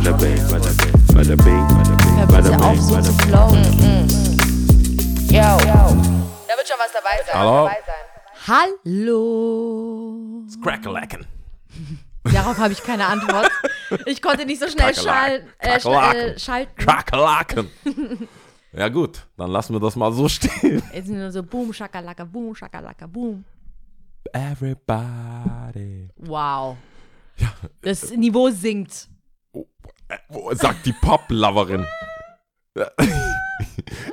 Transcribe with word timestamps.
bada 0.00 0.16
bing, 0.16 0.40
bada 0.50 0.70
bing, 0.80 0.96
bada 1.14 1.36
bing, 1.36 1.66
bada 1.68 1.94
bing, 2.00 2.26
bada 2.26 2.50
bitte 2.50 2.64
auf, 2.64 2.72
bing, 2.72 2.80
so 2.80 2.94
bada 2.94 3.02
zu 3.04 3.12
bing. 3.16 3.28
flowen. 3.28 3.64
Yo. 5.28 5.58
Da 6.48 6.56
wird 6.56 6.68
schon 6.68 6.78
was 6.78 6.92
dabei 6.92 7.16
sein. 7.26 7.34
Hallo? 7.34 7.68
Hallo. 8.46 10.44
Crackalacken. 10.62 11.26
Darauf 12.32 12.56
habe 12.58 12.72
ich 12.72 12.82
keine 12.82 13.06
Antwort. 13.06 13.50
Ich 14.06 14.22
konnte 14.22 14.46
nicht 14.46 14.60
so 14.60 14.68
schnell 14.68 14.94
schal 14.94 15.42
äh, 15.58 15.78
sch 15.78 15.82
Kakerlaken. 15.84 16.20
äh, 16.20 16.38
schalten. 16.38 16.76
Crackalacken. 16.76 17.70
ja 18.72 18.88
gut, 18.88 19.26
dann 19.36 19.50
lassen 19.50 19.74
wir 19.74 19.80
das 19.80 19.96
mal 19.96 20.12
so 20.12 20.28
stehen. 20.28 20.82
Jetzt 20.94 21.08
sind 21.08 21.18
nur 21.18 21.30
so 21.30 21.42
boom, 21.42 21.74
shakalaka, 21.74 22.24
boom, 22.24 22.54
shakalaka, 22.54 23.06
boom. 23.06 23.44
Everybody. 24.32 26.08
Wow. 26.16 26.78
Das 27.82 28.10
Niveau 28.12 28.48
sinkt. 28.50 29.09
Äh, 29.52 30.16
wo- 30.28 30.52
sagt 30.54 30.86
die 30.86 30.92
Pop-Loverin. 30.92 31.84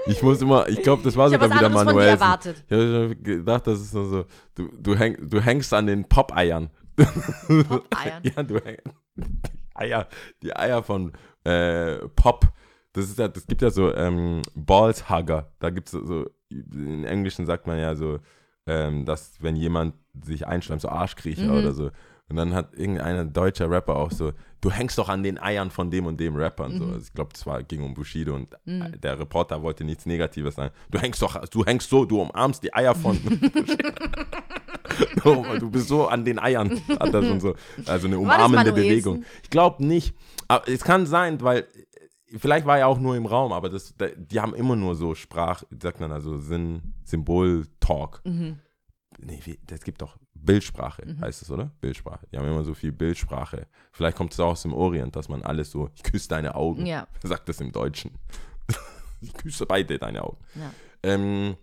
ich 0.07 0.21
muss 0.23 0.41
immer, 0.41 0.67
ich 0.67 0.81
glaube, 0.81 1.03
das 1.03 1.15
war 1.15 1.27
Ich 1.27 1.33
sogar 1.33 1.49
wieder 1.49 1.69
Manuel. 1.69 2.07
erwartet. 2.09 2.63
Ich 2.67 2.73
habe 2.73 3.15
gedacht, 3.15 3.67
das 3.67 3.79
ist 3.81 3.93
nur 3.93 4.05
so, 4.05 4.25
du, 4.55 4.69
du, 4.79 4.95
häng, 4.95 5.29
du 5.29 5.39
hängst 5.41 5.73
an 5.73 5.87
den 5.87 6.07
Pop-Eiern. 6.07 6.69
Pop-Eiern? 6.97 8.23
ja, 8.35 8.43
du 8.43 8.55
hängst. 8.59 8.83
Die 9.15 9.75
Eier, 9.75 10.07
die 10.41 10.55
Eier 10.55 10.81
von 10.83 11.13
äh, 11.43 11.97
Pop. 12.15 12.47
Das 12.93 13.05
ist 13.05 13.19
ja, 13.19 13.27
das 13.27 13.45
gibt 13.45 13.61
ja 13.61 13.69
so 13.69 13.93
ähm, 13.93 14.41
Balls 14.55 15.07
Hugger. 15.09 15.51
Da 15.59 15.69
gibt 15.69 15.87
es 15.87 15.91
so, 15.91 16.25
im 16.49 17.05
Englischen 17.05 17.45
sagt 17.45 17.67
man 17.67 17.77
ja 17.77 17.93
so, 17.95 18.19
ähm, 18.67 19.05
dass 19.05 19.33
wenn 19.41 19.55
jemand 19.55 19.95
sich 20.23 20.45
einschleimt, 20.45 20.81
so 20.81 20.89
Arschkriecher 20.89 21.45
Mhm. 21.51 21.57
oder 21.57 21.71
so. 21.73 21.89
Und 22.29 22.35
dann 22.35 22.53
hat 22.53 22.73
irgendein 22.75 23.31
deutscher 23.31 23.69
Rapper 23.71 23.95
auch 23.95 24.11
so, 24.11 24.33
du 24.59 24.69
hängst 24.69 24.97
doch 24.97 25.07
an 25.07 25.23
den 25.23 25.39
Eiern 25.41 25.71
von 25.71 25.89
dem 25.89 26.05
und 26.07 26.19
dem 26.19 26.35
Rapper 26.35 26.65
und 26.65 26.77
so. 26.77 26.83
Mhm. 26.83 26.93
Also 26.93 27.05
ich 27.07 27.13
glaube, 27.13 27.29
es 27.33 27.45
war, 27.45 27.63
ging 27.63 27.81
um 27.83 27.93
Bushido 27.93 28.35
und 28.35 28.53
äh, 28.65 28.91
der 28.97 29.17
Reporter 29.17 29.61
wollte 29.61 29.85
nichts 29.85 30.05
Negatives 30.05 30.55
sagen. 30.55 30.73
Du 30.91 30.99
hängst 30.99 31.21
doch, 31.21 31.37
du 31.47 31.63
hängst 31.65 31.89
so, 31.89 32.03
du 32.03 32.19
umarmst 32.21 32.61
die 32.63 32.73
Eier 32.73 32.93
von 32.95 33.17
Bushido. 33.21 33.49
Oh, 35.25 35.45
du 35.59 35.69
bist 35.69 35.89
so 35.89 36.07
an 36.07 36.23
den 36.25 36.39
Eiern. 36.39 36.81
Hat 36.99 37.13
er 37.13 37.21
schon 37.21 37.39
so, 37.39 37.55
also 37.85 38.07
eine 38.07 38.17
umarmende? 38.17 38.71
Bewegung. 38.71 39.25
Ich 39.43 39.49
glaube 39.49 39.85
nicht. 39.85 40.15
Aber 40.47 40.67
es 40.67 40.83
kann 40.83 41.05
sein, 41.05 41.41
weil 41.41 41.67
vielleicht 42.35 42.65
war 42.65 42.77
er 42.79 42.87
auch 42.87 42.99
nur 42.99 43.15
im 43.15 43.25
Raum, 43.25 43.51
aber 43.53 43.69
das, 43.69 43.93
da- 43.97 44.07
die 44.15 44.39
haben 44.39 44.53
immer 44.55 44.75
nur 44.75 44.95
so 44.95 45.15
Sprach, 45.15 45.63
sagt 45.81 45.99
man 45.99 46.11
also 46.11 46.37
Sinn, 46.37 46.93
Symbol-Talk. 47.03 48.21
Mhm. 48.25 48.59
Nee, 49.19 49.39
das 49.65 49.81
gibt 49.81 50.01
doch 50.01 50.17
Bildsprache, 50.35 51.03
heißt 51.21 51.41
es, 51.41 51.49
oder? 51.49 51.71
Bildsprache. 51.81 52.27
Die 52.31 52.37
haben 52.37 52.47
immer 52.47 52.63
so 52.63 52.73
viel 52.75 52.91
Bildsprache. 52.91 53.67
Vielleicht 53.91 54.15
kommt 54.17 54.33
es 54.33 54.39
auch 54.39 54.51
aus 54.51 54.61
dem 54.61 54.73
Orient, 54.73 55.15
dass 55.15 55.27
man 55.29 55.41
alles 55.41 55.71
so, 55.71 55.89
ich 55.95 56.03
küsse 56.03 56.29
deine 56.29 56.55
Augen. 56.55 56.85
Ja. 56.85 57.07
Sagt 57.23 57.49
das 57.49 57.59
im 57.59 57.71
Deutschen? 57.71 58.11
ich 59.21 59.33
küsse 59.33 59.65
beide 59.65 59.97
deine 59.97 60.23
Augen. 60.23 60.37
Ja. 60.55 60.71
Ähm, 61.03 61.55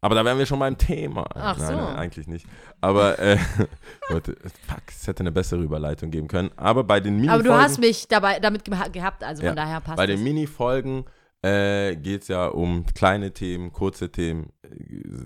aber 0.00 0.14
da 0.14 0.24
wären 0.24 0.38
wir 0.38 0.46
schon 0.46 0.58
beim 0.58 0.78
Thema. 0.78 1.26
Ach 1.34 1.58
nein, 1.58 1.66
so. 1.66 1.74
nein, 1.74 1.96
eigentlich 1.96 2.26
nicht. 2.26 2.46
Aber 2.80 3.18
äh, 3.18 3.36
Leute, 4.08 4.36
fuck, 4.66 4.82
es 4.88 5.06
hätte 5.06 5.20
eine 5.20 5.32
bessere 5.32 5.60
Überleitung 5.62 6.10
geben 6.10 6.28
können. 6.28 6.50
Aber 6.56 6.84
bei 6.84 7.00
den 7.00 7.14
Aber 7.14 7.20
Minifolgen, 7.38 7.46
du 7.46 7.54
hast 7.58 7.78
mich 7.80 8.08
dabei 8.08 8.40
damit 8.40 8.64
geha- 8.66 8.90
gehabt, 8.90 9.22
also 9.24 9.42
ja, 9.42 9.50
von 9.50 9.56
daher 9.56 9.80
passt 9.80 9.96
bei 9.96 10.06
den 10.06 10.22
Minifolgen 10.22 11.04
äh, 11.42 11.96
geht 11.96 12.22
es 12.22 12.28
ja 12.28 12.46
um 12.48 12.84
kleine 12.94 13.32
Themen, 13.32 13.72
kurze 13.72 14.10
Themen, 14.12 14.52
äh, 14.62 14.68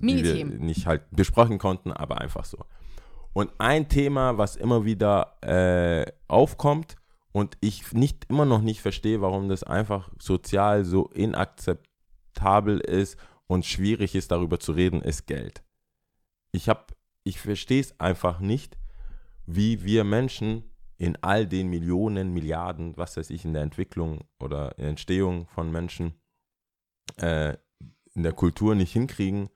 die 0.01 0.23
wir 0.25 0.45
nicht 0.45 0.87
halt 0.87 1.03
besprechen 1.11 1.59
konnten, 1.59 1.93
aber 1.93 2.21
einfach 2.21 2.45
so. 2.45 2.59
Und 3.33 3.51
ein 3.59 3.89
Thema, 3.89 4.39
was 4.39 4.55
immer 4.55 4.85
wieder 4.85 5.37
äh, 5.43 6.07
aufkommt 6.29 6.95
und 7.33 7.57
ich 7.61 7.93
nicht 7.93 8.27
immer 8.29 8.45
noch 8.45 8.61
nicht 8.63 8.81
verstehe, 8.81 9.21
warum 9.21 9.49
das 9.49 9.65
einfach 9.65 10.09
sozial 10.21 10.85
so 10.85 11.09
inakzeptabel 11.09 12.79
ist 12.81 13.19
und 13.55 13.65
schwierig 13.65 14.17
ist, 14.17 14.33
darüber 14.33 14.59
zu 14.59 14.73
reden, 14.73 15.01
ist 15.01 15.27
Geld. 15.27 15.63
Ich 16.51 16.69
habe, 16.69 16.87
ich 17.23 17.41
verstehe 17.41 17.81
es 17.81 17.99
einfach 18.01 18.41
nicht, 18.41 18.77
wie 19.47 19.85
wir 19.85 20.03
Menschen 20.03 20.65
in 20.97 21.17
all 21.23 21.47
den 21.47 21.69
Millionen, 21.69 22.33
Milliarden, 22.33 22.97
was 22.97 23.17
weiß 23.17 23.31
ich, 23.31 23.45
in 23.45 23.53
der 23.53 23.63
Entwicklung 23.63 24.25
oder 24.41 24.73
in 24.77 24.83
der 24.83 24.91
Entstehung 24.91 25.47
von 25.47 25.71
Menschen 25.71 26.15
äh, 27.17 27.57
in 28.15 28.25
der 28.25 28.33
Kultur 28.33 28.75
nicht 28.75 28.93
hinkriegen, 28.93 29.49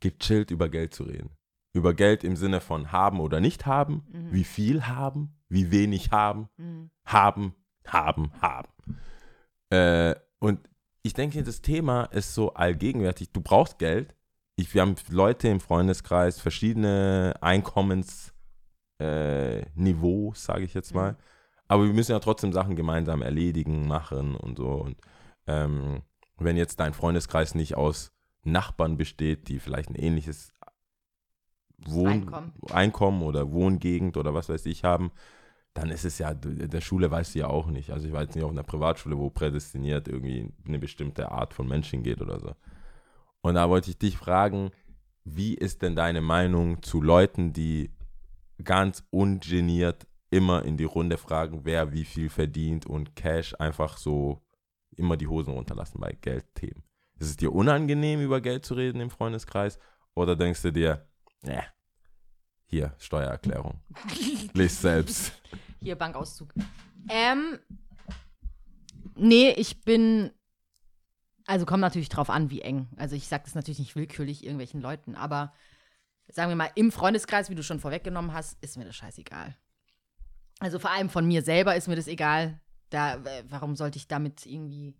gechillt 0.00 0.50
über 0.50 0.68
Geld 0.68 0.92
zu 0.92 1.04
reden. 1.04 1.30
Über 1.72 1.94
Geld 1.94 2.22
im 2.22 2.36
Sinne 2.36 2.60
von 2.60 2.92
haben 2.92 3.20
oder 3.20 3.40
nicht 3.40 3.64
haben, 3.66 4.06
wie 4.30 4.44
viel 4.44 4.86
haben, 4.86 5.38
wie 5.48 5.70
wenig 5.70 6.10
haben, 6.10 6.48
Mhm. 6.58 6.90
haben, 7.04 7.54
haben, 7.86 8.30
haben. 8.42 8.68
Äh, 9.70 10.14
und 10.38 10.60
ich 11.06 11.14
denke, 11.14 11.42
das 11.42 11.62
Thema 11.62 12.04
ist 12.04 12.34
so 12.34 12.54
allgegenwärtig. 12.54 13.30
Du 13.32 13.40
brauchst 13.40 13.78
Geld. 13.78 14.14
Ich, 14.56 14.74
wir 14.74 14.82
haben 14.82 14.96
Leute 15.10 15.48
im 15.48 15.60
Freundeskreis, 15.60 16.40
verschiedene 16.40 17.34
Einkommensniveaus, 17.40 18.34
äh, 18.98 20.40
sage 20.40 20.64
ich 20.64 20.74
jetzt 20.74 20.94
mal. 20.94 21.16
Aber 21.68 21.84
wir 21.84 21.92
müssen 21.92 22.12
ja 22.12 22.20
trotzdem 22.20 22.52
Sachen 22.52 22.76
gemeinsam 22.76 23.22
erledigen, 23.22 23.86
machen 23.86 24.34
und 24.34 24.56
so. 24.56 24.68
Und 24.68 24.96
ähm, 25.46 26.02
wenn 26.38 26.56
jetzt 26.56 26.80
dein 26.80 26.94
Freundeskreis 26.94 27.54
nicht 27.54 27.76
aus 27.76 28.12
Nachbarn 28.42 28.96
besteht, 28.96 29.48
die 29.48 29.58
vielleicht 29.58 29.90
ein 29.90 29.96
ähnliches 29.96 30.52
Wohn 31.78 32.08
Einkommen. 32.08 32.52
Einkommen 32.70 33.22
oder 33.22 33.52
Wohngegend 33.52 34.16
oder 34.16 34.32
was 34.34 34.48
weiß 34.48 34.66
ich 34.66 34.84
haben, 34.84 35.10
dann 35.76 35.90
ist 35.90 36.06
es 36.06 36.18
ja, 36.18 36.32
der 36.32 36.80
Schule 36.80 37.10
weißt 37.10 37.34
du 37.34 37.40
ja 37.40 37.48
auch 37.48 37.66
nicht. 37.66 37.90
Also 37.90 38.06
ich 38.06 38.12
war 38.12 38.22
jetzt 38.22 38.34
nicht 38.34 38.44
auf 38.44 38.50
einer 38.50 38.62
Privatschule, 38.62 39.18
wo 39.18 39.28
prädestiniert 39.28 40.08
irgendwie 40.08 40.50
eine 40.66 40.78
bestimmte 40.78 41.30
Art 41.30 41.52
von 41.52 41.68
Menschen 41.68 42.02
geht 42.02 42.22
oder 42.22 42.40
so. 42.40 42.54
Und 43.42 43.56
da 43.56 43.68
wollte 43.68 43.90
ich 43.90 43.98
dich 43.98 44.16
fragen, 44.16 44.70
wie 45.24 45.54
ist 45.54 45.82
denn 45.82 45.94
deine 45.94 46.22
Meinung 46.22 46.82
zu 46.82 47.02
Leuten, 47.02 47.52
die 47.52 47.90
ganz 48.64 49.04
ungeniert 49.10 50.06
immer 50.30 50.64
in 50.64 50.78
die 50.78 50.84
Runde 50.84 51.18
fragen, 51.18 51.60
wer 51.64 51.92
wie 51.92 52.04
viel 52.04 52.30
verdient 52.30 52.86
und 52.86 53.14
Cash 53.14 53.54
einfach 53.58 53.98
so 53.98 54.42
immer 54.96 55.18
die 55.18 55.26
Hosen 55.26 55.52
runterlassen 55.52 56.00
bei 56.00 56.12
Geldthemen? 56.12 56.84
Ist 57.18 57.28
es 57.28 57.36
dir 57.36 57.52
unangenehm, 57.52 58.20
über 58.22 58.40
Geld 58.40 58.64
zu 58.64 58.74
reden 58.74 59.00
im 59.00 59.10
Freundeskreis? 59.10 59.78
Oder 60.14 60.36
denkst 60.36 60.62
du 60.62 60.72
dir, 60.72 61.06
ne, 61.42 61.64
hier, 62.66 62.94
Steuererklärung. 62.98 63.80
Lies 64.54 64.80
selbst. 64.80 65.32
Hier, 65.80 65.96
Bankauszug. 65.96 66.52
Ähm, 67.08 67.58
nee, 69.14 69.50
ich 69.50 69.82
bin, 69.82 70.30
also 71.46 71.66
kommt 71.66 71.80
natürlich 71.80 72.08
drauf 72.08 72.30
an, 72.30 72.50
wie 72.50 72.62
eng. 72.62 72.88
Also 72.96 73.14
ich 73.16 73.28
sage 73.28 73.44
das 73.44 73.54
natürlich 73.54 73.78
nicht 73.78 73.96
willkürlich 73.96 74.42
irgendwelchen 74.42 74.80
Leuten, 74.80 75.14
aber 75.14 75.52
sagen 76.28 76.50
wir 76.50 76.56
mal, 76.56 76.70
im 76.74 76.90
Freundeskreis, 76.90 77.50
wie 77.50 77.54
du 77.54 77.62
schon 77.62 77.80
vorweggenommen 77.80 78.32
hast, 78.32 78.62
ist 78.62 78.76
mir 78.76 78.84
das 78.84 78.96
scheißegal. 78.96 79.56
Also 80.58 80.78
vor 80.78 80.90
allem 80.90 81.10
von 81.10 81.26
mir 81.26 81.42
selber 81.42 81.76
ist 81.76 81.86
mir 81.86 81.96
das 81.96 82.08
egal. 82.08 82.60
Da, 82.90 83.22
warum 83.48 83.76
sollte 83.76 83.98
ich 83.98 84.08
damit 84.08 84.46
irgendwie 84.46 84.96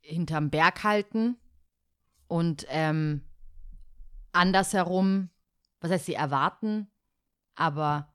hinterm 0.00 0.50
Berg 0.50 0.82
halten? 0.82 1.36
Und 2.26 2.66
ähm, 2.68 3.22
andersherum, 4.32 5.30
was 5.80 5.90
heißt 5.90 6.06
sie 6.06 6.14
erwarten, 6.14 6.90
aber 7.54 8.13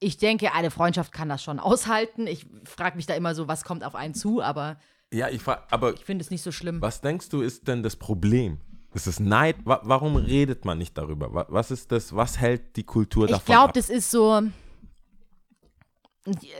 ich 0.00 0.16
denke, 0.18 0.52
eine 0.52 0.70
Freundschaft 0.70 1.12
kann 1.12 1.28
das 1.28 1.42
schon 1.42 1.58
aushalten. 1.58 2.26
Ich 2.26 2.46
frage 2.64 2.96
mich 2.96 3.06
da 3.06 3.14
immer 3.14 3.34
so, 3.34 3.48
was 3.48 3.64
kommt 3.64 3.84
auf 3.84 3.94
einen 3.94 4.14
zu, 4.14 4.42
aber 4.42 4.78
Ja, 5.12 5.28
ich 5.28 5.40
frage, 5.42 5.62
aber 5.70 5.94
ich 5.94 6.04
finde 6.04 6.22
es 6.24 6.30
nicht 6.30 6.42
so 6.42 6.52
schlimm. 6.52 6.80
was 6.82 7.00
denkst 7.00 7.28
du, 7.30 7.40
ist 7.40 7.66
denn 7.68 7.82
das 7.82 7.96
Problem? 7.96 8.60
Ist 8.92 9.06
es 9.06 9.18
Neid? 9.18 9.56
Wa 9.64 9.80
warum 9.84 10.14
redet 10.16 10.64
man 10.64 10.78
nicht 10.78 10.96
darüber? 10.96 11.32
Wa 11.34 11.46
was 11.48 11.70
ist 11.70 11.90
das? 11.90 12.14
Was 12.14 12.38
hält 12.38 12.76
die 12.76 12.84
Kultur 12.84 13.26
davon 13.26 13.40
Ich 13.40 13.44
glaube, 13.46 13.72
das 13.72 13.90
ist 13.90 14.10
so. 14.10 14.40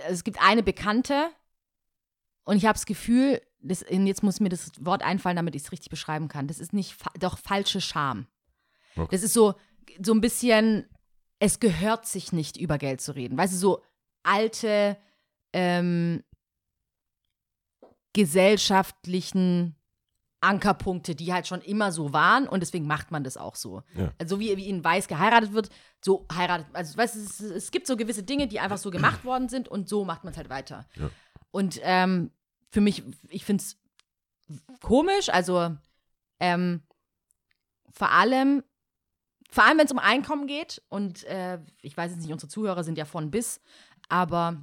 Es 0.09 0.25
gibt 0.25 0.41
eine 0.43 0.63
Bekannte 0.63 1.29
und 2.45 2.57
ich 2.57 2.65
habe 2.67 2.75
das 2.75 2.87
Gefühl, 2.87 3.41
das, 3.61 3.85
jetzt 3.89 4.23
muss 4.23 4.41
mir 4.41 4.51
das 4.51 4.73
Wort 4.85 5.03
einfallen, 5.03 5.37
damit 5.37 5.55
ich 5.55 5.63
es 5.63 5.73
richtig 5.73 5.89
beschreiben 5.89 6.29
kann. 6.29 6.47
Das 6.49 6.59
ist 6.61 6.73
nicht, 6.75 6.93
fa- 6.95 7.11
doch 7.19 7.39
falsche 7.39 7.81
Scham. 7.81 8.27
Okay. 8.97 9.09
Das 9.11 9.23
ist 9.23 9.33
so, 9.33 9.55
so 10.05 10.13
ein 10.13 10.21
bisschen, 10.21 10.87
es 11.39 11.61
gehört 11.61 12.07
sich 12.07 12.33
nicht, 12.33 12.57
über 12.57 12.79
Geld 12.79 13.01
zu 13.01 13.15
reden. 13.15 13.37
Weißt 13.37 13.53
du, 13.53 13.59
so 13.59 13.83
alte 14.23 14.97
ähm, 15.53 16.23
gesellschaftlichen 18.13 19.77
Ankerpunkte, 20.41 21.15
die 21.15 21.33
halt 21.33 21.47
schon 21.47 21.63
immer 21.63 21.91
so 21.91 22.13
waren 22.13 22.47
und 22.47 22.61
deswegen 22.61 22.87
macht 22.87 23.11
man 23.11 23.25
das 23.25 23.37
auch 23.37 23.57
so. 23.57 23.83
Ja. 23.97 24.13
Also 24.19 24.39
wie, 24.41 24.57
wie 24.57 24.69
in 24.69 24.85
Weiß 24.85 25.09
geheiratet 25.09 25.53
wird, 25.53 25.71
so 26.05 26.27
heiratet, 26.33 26.67
also 26.75 26.97
weißt 26.99 27.15
du, 27.15 27.21
es, 27.21 27.41
es 27.41 27.71
gibt 27.71 27.87
so 27.87 27.97
gewisse 27.97 28.23
Dinge, 28.23 28.47
die 28.47 28.61
einfach 28.61 28.79
so 28.79 28.91
gemacht 28.91 29.25
worden 29.25 29.49
sind 29.49 29.69
und 29.69 29.89
so 29.89 30.05
macht 30.05 30.23
man 30.23 30.33
es 30.33 30.37
halt 30.37 30.51
weiter. 30.51 30.87
Ja. 30.97 31.11
Und 31.51 31.81
ähm, 31.83 32.31
für 32.71 32.81
mich, 32.81 33.03
ich 33.29 33.45
finde 33.45 33.63
es 33.63 33.79
komisch, 34.83 35.31
also 35.31 35.75
ähm, 36.41 36.83
vor 37.91 38.11
allem, 38.11 38.63
vor 39.55 39.63
allem 39.65 39.79
wenn 39.79 39.87
es 39.87 39.93
um 39.93 40.01
Einkommen 40.01 40.49
geht 40.49 40.83
und 40.89 41.23
äh, 41.25 41.61
ich 41.81 41.97
weiß 41.97 42.11
jetzt 42.11 42.23
nicht, 42.23 42.33
unsere 42.33 42.51
Zuhörer 42.51 42.83
sind 42.83 42.99
ja 42.99 43.05
von 43.05 43.31
bis, 43.31 43.61
aber 44.09 44.61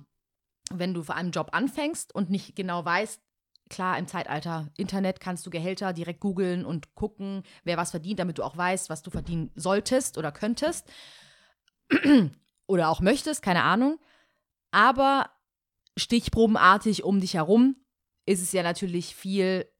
wenn 0.69 0.93
du 0.93 1.01
vor 1.01 1.15
einem 1.15 1.31
Job 1.31 1.51
anfängst 1.53 2.13
und 2.13 2.29
nicht 2.29 2.57
genau 2.57 2.83
weißt, 2.83 3.21
klar, 3.69 3.97
im 3.97 4.07
Zeitalter 4.07 4.69
Internet 4.75 5.21
kannst 5.21 5.45
du 5.45 5.49
Gehälter 5.49 5.93
direkt 5.93 6.19
googeln 6.19 6.65
und 6.65 6.93
gucken, 6.93 7.43
wer 7.63 7.77
was 7.77 7.91
verdient, 7.91 8.19
damit 8.19 8.38
du 8.38 8.43
auch 8.43 8.57
weißt, 8.57 8.89
was 8.89 9.01
du 9.01 9.11
verdienen 9.11 9.49
solltest 9.55 10.17
oder 10.17 10.33
könntest. 10.33 10.91
oder 12.67 12.89
auch 12.89 12.99
möchtest, 12.99 13.41
keine 13.41 13.63
Ahnung. 13.63 13.97
Aber 14.71 15.29
stichprobenartig 15.97 17.05
um 17.05 17.21
dich 17.21 17.35
herum 17.35 17.77
ist 18.25 18.41
es 18.41 18.51
ja 18.51 18.61
natürlich 18.61 19.15
viel 19.15 19.71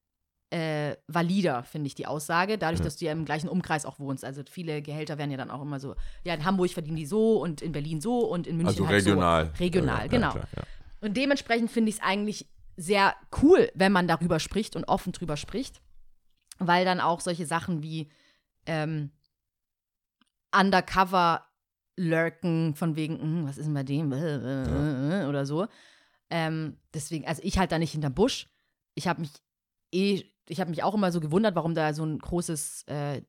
äh, 0.52 0.96
valider, 1.08 1.64
finde 1.64 1.88
ich, 1.88 1.96
die 1.96 2.06
Aussage, 2.08 2.58
dadurch, 2.58 2.80
Ja. 2.80 2.84
dass 2.86 2.98
du 2.98 3.06
ja 3.06 3.12
im 3.14 3.26
gleichen 3.26 3.48
Umkreis 3.50 3.86
auch 3.86 4.00
wohnst. 4.00 4.24
Also 4.26 4.44
viele 4.50 4.82
Gehälter 4.82 5.18
werden 5.18 5.32
ja 5.32 5.38
dann 5.38 5.50
auch 5.50 5.62
immer 5.62 5.80
so, 5.80 5.96
ja, 6.24 6.34
in 6.34 6.44
Hamburg 6.46 6.70
verdienen 6.72 6.98
die 6.98 7.06
so 7.06 7.42
und 7.42 7.62
in 7.62 7.72
Berlin 7.72 8.02
so 8.02 8.20
und 8.20 8.48
in 8.48 8.58
München 8.58 8.68
Also 8.68 8.86
halt 8.88 8.98
regional. 9.06 9.46
so. 9.56 9.64
Regional, 9.64 10.02
Ja, 10.02 10.08
genau. 10.08 10.32
klar, 10.32 10.48
ja. 10.56 10.64
Und 11.00 11.16
dementsprechend 11.18 11.72
finde 11.72 11.90
ich 11.90 11.96
es 11.96 12.02
eigentlich 12.02 12.48
sehr 12.78 13.16
cool, 13.42 13.72
wenn 13.76 13.92
man 13.92 14.08
darüber 14.08 14.40
spricht 14.40 14.76
und 14.76 14.86
offen 14.86 15.14
drüber 15.14 15.38
spricht, 15.38 15.82
weil 16.60 16.86
dann 16.86 17.00
auch 17.00 17.22
solche 17.22 17.46
Sachen 17.46 17.82
wie 17.82 18.10
ähm, 18.66 19.12
Undercover 20.56 21.46
lurken 21.98 22.76
von 22.76 22.96
wegen, 22.96 23.20
"Hm, 23.20 23.48
was 23.48 23.58
ist 23.58 23.66
denn 23.66 23.74
bei 23.74 23.84
dem 23.84 24.12
äh, 24.12 25.26
oder 25.28 25.46
so. 25.46 25.68
Ähm, 26.30 26.78
deswegen, 26.94 27.26
also 27.28 27.42
ich 27.44 27.58
halt 27.58 27.72
da 27.72 27.80
nicht 27.80 27.92
hinterm 27.92 28.14
Busch. 28.14 28.48
Ich 28.96 29.08
habe 29.08 29.22
mich 29.22 29.32
eh, 29.92 30.24
ich 30.48 30.60
habe 30.60 30.70
mich 30.70 30.84
auch 30.84 30.94
immer 30.94 31.12
so 31.12 31.20
gewundert, 31.20 31.56
warum 31.56 31.76
da 31.76 31.94
so 31.94 32.04
ein 32.06 32.20
großes, 32.20 32.84
äh, 32.88 33.22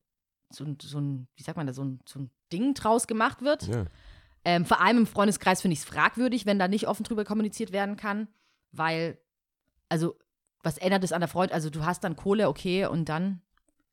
so, 0.53 0.65
ein- 0.65 0.79
so 0.81 0.99
ein, 0.99 1.29
wie 1.37 1.43
sagt 1.43 1.57
man 1.57 1.67
da, 1.67 1.73
so 1.73 1.83
ein, 1.85 2.01
so 2.07 2.19
ein 2.21 2.31
Ding 2.53 2.75
draus 2.75 3.07
gemacht 3.07 3.43
wird. 3.43 3.67
Ja. 3.69 3.85
Ähm, 4.45 4.65
vor 4.67 4.81
allem 4.81 4.99
im 4.99 5.07
Freundeskreis 5.07 5.63
finde 5.63 5.75
ich 5.75 5.81
es 5.81 5.85
fragwürdig, 5.85 6.47
wenn 6.47 6.59
da 6.59 6.67
nicht 6.69 6.89
offen 6.89 7.05
drüber 7.05 7.25
kommuniziert 7.25 7.71
werden 7.73 7.97
kann, 7.97 8.27
weil, 8.73 9.19
also, 9.89 10.17
was 10.65 10.79
ändert 10.79 11.05
es 11.05 11.13
an 11.13 11.21
der 11.21 11.29
Freund? 11.29 11.53
Also, 11.53 11.71
du 11.71 11.85
hast 11.85 12.03
dann 12.05 12.17
Kohle, 12.17 12.49
okay, 12.49 12.87
und 12.87 13.09
dann. 13.09 13.41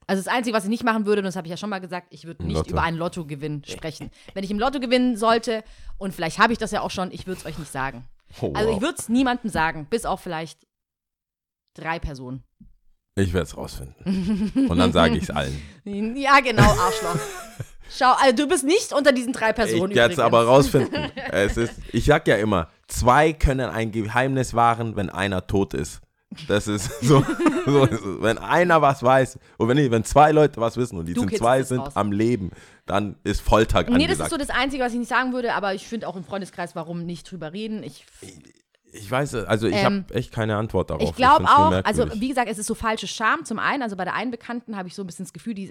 Also, 0.08 0.24
das 0.24 0.34
Einzige, 0.34 0.56
was 0.58 0.64
ich 0.64 0.70
nicht 0.72 0.84
machen 0.84 1.06
würde, 1.06 1.20
und 1.22 1.26
das 1.26 1.36
habe 1.36 1.46
ich 1.46 1.52
ja 1.52 1.58
schon 1.58 1.70
mal 1.70 1.80
gesagt, 1.80 2.08
ich 2.12 2.26
würde 2.26 2.44
nicht 2.44 2.56
Lotto. 2.58 2.72
über 2.72 2.82
einen 2.82 2.98
Lottogewinn 2.98 3.64
sprechen. 3.64 4.10
Wenn 4.34 4.44
ich 4.44 4.50
im 4.50 4.58
Lotto 4.60 4.80
gewinnen 4.80 5.18
sollte, 5.18 5.64
und 6.00 6.16
vielleicht 6.16 6.40
habe 6.40 6.52
ich 6.52 6.58
das 6.60 6.72
ja 6.72 6.82
auch 6.82 6.90
schon, 6.92 7.12
ich 7.12 7.28
würde 7.28 7.40
es 7.40 7.46
euch 7.46 7.60
nicht 7.60 7.72
sagen. 7.72 8.08
Oh, 8.42 8.52
Also, 8.56 8.70
ich 8.70 8.76
wow. 8.78 8.82
würde 8.82 8.96
es 8.98 9.08
niemandem 9.10 9.52
sagen, 9.52 9.86
bis 9.88 10.06
auf 10.06 10.20
vielleicht 10.22 10.66
drei 11.74 12.00
Personen. 12.00 12.44
Ich 13.16 13.34
werde 13.34 13.46
es 13.48 13.58
rausfinden. 13.58 14.68
Und 14.70 14.78
dann 14.78 14.94
sage 14.94 15.18
ich 15.18 15.24
es 15.24 15.30
allen. 15.30 15.62
Ja, 16.16 16.40
genau, 16.40 16.64
Arschloch. 16.64 17.20
Schau, 17.92 18.14
also 18.22 18.36
du 18.36 18.48
bist 18.48 18.64
nicht 18.64 18.94
unter 18.94 19.12
diesen 19.12 19.34
drei 19.34 19.52
Personen 19.52 19.92
Ich 19.92 19.98
werde 19.98 20.14
es 20.14 20.20
aber 20.20 20.46
rausfinden. 20.46 21.12
es 21.32 21.58
ist, 21.58 21.74
ich 21.92 22.06
sag 22.06 22.28
ja 22.28 22.36
immer, 22.38 22.70
zwei 22.88 23.34
können 23.34 23.70
ein 23.70 23.92
Geheimnis 23.92 24.54
wahren, 24.54 24.96
wenn 24.96 25.10
einer 25.10 25.48
tot 25.48 25.74
ist. 25.74 26.02
Das 26.48 26.68
ist 26.68 27.02
so, 27.02 27.26
so 27.66 27.86
ist. 27.86 28.02
Wenn 28.22 28.38
einer 28.38 28.82
was 28.84 29.02
weiß, 29.02 29.40
und 29.58 29.68
wenn, 29.68 29.92
wenn 29.92 30.04
zwei 30.04 30.32
Leute 30.32 30.62
was 30.62 30.78
wissen 30.78 31.00
und 31.00 31.08
die 31.08 31.14
sind 31.14 31.36
zwei 31.36 31.64
sind 31.64 31.80
raus. 31.80 31.96
am 31.96 32.12
Leben, 32.12 32.52
dann 32.86 33.16
ist 33.24 33.42
Folter 33.42 33.82
Nee, 33.84 34.06
das 34.06 34.18
ist 34.18 34.22
angesagt. 34.22 34.30
so 34.32 34.38
das 34.38 34.50
Einzige, 34.52 34.84
was 34.84 34.94
ich 34.94 35.00
nicht 35.00 35.10
sagen 35.10 35.34
würde, 35.34 35.56
aber 35.56 35.74
ich 35.74 35.88
finde 35.88 36.08
auch 36.08 36.16
im 36.16 36.24
Freundeskreis, 36.24 36.76
warum 36.76 37.06
nicht 37.06 37.30
drüber 37.30 37.52
reden. 37.54 37.82
Ich, 37.82 38.06
ich 38.92 39.10
weiß, 39.10 39.36
also 39.36 39.68
ich 39.68 39.76
Ähm, 39.76 40.06
habe 40.08 40.14
echt 40.16 40.32
keine 40.32 40.56
Antwort 40.58 40.90
darauf. 40.90 41.10
ich 41.10 41.16
glaube 41.16 41.46
auch, 41.46 41.72
also 41.84 42.10
wie 42.20 42.30
gesagt, 42.30 42.50
es 42.50 42.58
ist 42.58 42.68
so 42.68 42.76
falsche 42.76 43.08
Scham 43.08 43.46
zum 43.46 43.60
einen. 43.60 43.84
Also 43.84 43.96
bei 43.96 44.04
der 44.06 44.14
einen 44.14 44.32
Bekannten 44.32 44.76
habe 44.76 44.88
ich 44.88 44.96
so 44.96 45.04
ein 45.04 45.08
bisschen 45.08 45.26
das 45.26 45.34
Gefühl, 45.34 45.54
die, 45.54 45.68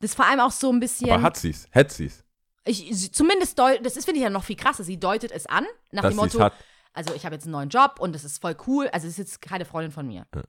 das 0.00 0.10
ist 0.10 0.14
vor 0.14 0.26
allem 0.26 0.40
auch 0.40 0.50
so 0.50 0.70
ein 0.72 0.80
bisschen. 0.80 1.10
aber 1.10 1.22
hat 1.22 1.36
sie's? 1.36 1.66
Hätte 1.70 1.94
sie's? 1.94 2.24
ich, 2.64 3.12
zumindest, 3.14 3.58
deut, 3.58 3.84
das 3.84 3.96
ist, 3.96 4.04
finde 4.04 4.18
ich 4.18 4.24
ja 4.24 4.30
noch 4.30 4.44
viel 4.44 4.56
krasser. 4.56 4.84
Sie 4.84 4.98
deutet 5.00 5.32
es 5.32 5.46
an, 5.46 5.64
nach 5.90 6.02
Dass 6.02 6.12
dem 6.12 6.16
Motto, 6.16 6.38
hat. 6.40 6.52
also 6.92 7.14
ich 7.14 7.24
habe 7.24 7.34
jetzt 7.34 7.44
einen 7.44 7.52
neuen 7.52 7.70
Job 7.70 7.96
und 7.98 8.14
das 8.14 8.24
ist 8.24 8.40
voll 8.40 8.56
cool. 8.66 8.88
Also 8.92 9.06
es 9.06 9.12
ist 9.14 9.18
jetzt 9.18 9.42
keine 9.42 9.64
Freundin 9.64 9.90
von 9.92 10.06
mir. 10.06 10.26
Ja. 10.34 10.42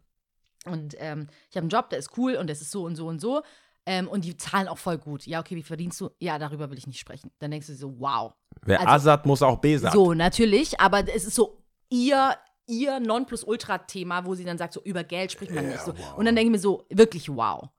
Und 0.65 0.95
ähm, 0.99 1.27
ich 1.49 1.55
habe 1.55 1.63
einen 1.63 1.69
Job, 1.69 1.89
der 1.89 1.99
ist 1.99 2.17
cool 2.17 2.35
und 2.35 2.49
das 2.49 2.59
ist 2.61 2.71
so 2.71 2.83
und 2.83 2.95
so 2.95 3.07
und 3.07 3.19
so. 3.21 3.41
Ähm, 3.85 4.07
und 4.09 4.25
die 4.25 4.35
zahlen 4.35 4.67
auch 4.67 4.77
voll 4.77 4.97
gut. 4.97 5.25
Ja, 5.25 5.39
okay, 5.39 5.55
wie 5.55 5.63
verdienst 5.63 5.99
du? 6.01 6.09
Ja, 6.19 6.37
darüber 6.37 6.69
will 6.69 6.77
ich 6.77 6.85
nicht 6.85 6.99
sprechen. 6.99 7.31
Dann 7.39 7.49
denkst 7.51 7.67
du 7.67 7.73
so, 7.75 7.97
wow. 7.99 8.33
Wer 8.63 8.81
also- 8.81 8.91
Asad 8.91 9.25
muss 9.25 9.41
auch 9.41 9.57
Besat. 9.59 9.93
So, 9.93 10.13
natürlich, 10.13 10.79
aber 10.79 11.07
es 11.07 11.25
ist 11.25 11.35
so 11.35 11.58
ihr, 11.89 12.35
ihr 12.67 12.99
Nonplusultra-Thema, 12.99 14.25
wo 14.25 14.35
sie 14.35 14.45
dann 14.45 14.57
sagt, 14.57 14.73
so 14.73 14.81
über 14.83 15.03
Geld 15.03 15.31
spricht 15.31 15.51
man 15.53 15.67
nicht 15.67 15.81
so. 15.81 15.93
Und 16.15 16.25
dann 16.25 16.35
denke 16.35 16.47
ich 16.47 16.51
mir 16.51 16.59
so, 16.59 16.85
wirklich 16.89 17.29
wow. 17.29 17.69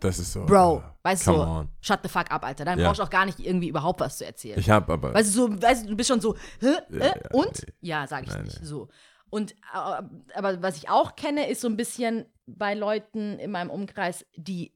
Das 0.00 0.18
ist 0.18 0.32
so. 0.32 0.46
Bro, 0.46 0.78
äh, 0.78 0.82
weißt 1.04 1.26
du, 1.26 1.32
so, 1.34 1.66
shut 1.82 2.00
the 2.02 2.08
fuck 2.08 2.30
up, 2.30 2.42
Alter. 2.42 2.64
Dann 2.64 2.78
Ja. 2.78 2.86
brauchst 2.86 3.00
du 3.00 3.04
auch 3.04 3.10
gar 3.10 3.26
nicht 3.26 3.38
irgendwie 3.38 3.68
überhaupt 3.68 4.00
was 4.00 4.16
zu 4.16 4.24
erzählen. 4.24 4.58
Ich 4.58 4.70
habe 4.70 4.90
aber. 4.94 5.12
weißt 5.12 5.28
du, 5.28 5.32
so, 5.34 5.62
weißt 5.62 5.88
du, 5.90 5.94
bist 5.94 6.08
schon 6.08 6.20
so, 6.22 6.36
hä, 6.60 6.68
Ja, 6.88 6.98
äh, 6.98 7.06
ja, 7.08 7.14
und? 7.32 7.62
nee. 7.66 7.72
Ja, 7.88 8.06
sag 8.06 8.24
ich 8.24 8.30
Nein, 8.30 8.44
nicht. 8.44 8.60
nee. 8.60 8.66
So. 8.66 8.88
Und, 9.28 9.52
äh, 9.52 10.02
aber 10.34 10.62
was 10.62 10.76
ich 10.78 10.88
auch 10.88 11.16
kenne, 11.16 11.48
ist 11.50 11.60
so 11.60 11.68
ein 11.68 11.76
bisschen 11.76 12.24
bei 12.46 12.72
Leuten 12.74 13.38
in 13.38 13.50
meinem 13.50 13.68
Umkreis, 13.70 14.24
die, 14.36 14.74